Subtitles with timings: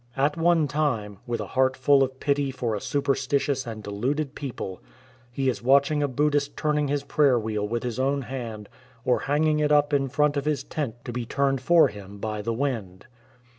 [0.17, 4.81] At one time, with a heart full of pity for a superstitious and deluded people,
[5.31, 8.67] he is watching a Buddhist turning his praying wheel with his own hand
[9.05, 12.41] or hanging it up in front of his tent to be turned for him by
[12.41, 13.05] the wind.